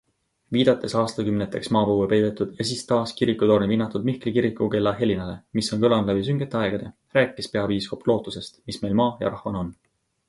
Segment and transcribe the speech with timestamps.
[0.55, 6.11] Viidates aastakümneteks maapõue peidetud ja siis taas kirikutorni vinnatud Mihkli kirikukella helinale, mis on kõlanud
[6.13, 9.71] läbi süngete aegade, rääkis peapiiskop lootusest, mis meil maa ja rahvana on.